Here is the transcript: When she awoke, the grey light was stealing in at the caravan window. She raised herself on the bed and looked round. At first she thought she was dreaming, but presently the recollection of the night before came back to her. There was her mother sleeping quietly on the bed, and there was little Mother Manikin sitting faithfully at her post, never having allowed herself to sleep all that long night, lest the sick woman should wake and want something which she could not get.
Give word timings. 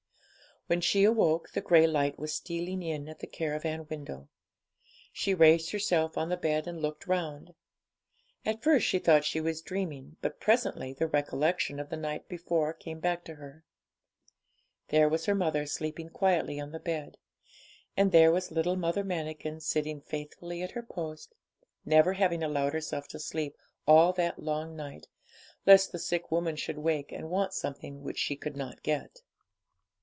When 0.67 0.79
she 0.79 1.03
awoke, 1.03 1.51
the 1.51 1.59
grey 1.59 1.85
light 1.85 2.17
was 2.17 2.33
stealing 2.33 2.81
in 2.81 3.09
at 3.09 3.19
the 3.19 3.27
caravan 3.27 3.87
window. 3.89 4.29
She 5.11 5.33
raised 5.33 5.71
herself 5.71 6.17
on 6.17 6.29
the 6.29 6.37
bed 6.37 6.65
and 6.65 6.81
looked 6.81 7.07
round. 7.07 7.55
At 8.45 8.63
first 8.63 8.85
she 8.87 8.97
thought 8.97 9.25
she 9.25 9.41
was 9.41 9.61
dreaming, 9.61 10.15
but 10.21 10.39
presently 10.39 10.93
the 10.93 11.07
recollection 11.07 11.77
of 11.77 11.89
the 11.89 11.97
night 11.97 12.29
before 12.29 12.71
came 12.71 13.01
back 13.01 13.25
to 13.25 13.35
her. 13.35 13.65
There 14.87 15.09
was 15.09 15.25
her 15.25 15.35
mother 15.35 15.65
sleeping 15.65 16.07
quietly 16.07 16.57
on 16.57 16.71
the 16.71 16.79
bed, 16.79 17.17
and 17.97 18.13
there 18.13 18.31
was 18.31 18.49
little 18.49 18.77
Mother 18.77 19.03
Manikin 19.03 19.59
sitting 19.59 19.99
faithfully 19.99 20.61
at 20.63 20.71
her 20.71 20.83
post, 20.83 21.35
never 21.83 22.13
having 22.13 22.43
allowed 22.43 22.71
herself 22.71 23.09
to 23.09 23.19
sleep 23.19 23.57
all 23.85 24.13
that 24.13 24.39
long 24.41 24.77
night, 24.77 25.09
lest 25.65 25.91
the 25.91 25.99
sick 25.99 26.31
woman 26.31 26.55
should 26.55 26.77
wake 26.77 27.11
and 27.11 27.29
want 27.29 27.51
something 27.51 28.03
which 28.03 28.19
she 28.19 28.37
could 28.37 28.55
not 28.55 28.83
get. 28.83 29.19